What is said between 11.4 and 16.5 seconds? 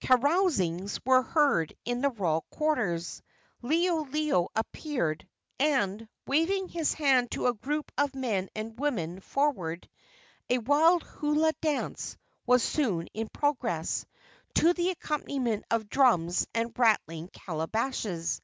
dance was soon in progress, to the accompaniment of drums